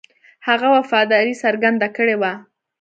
[0.47, 2.33] هغه وفاداري څرګنده کړې وه.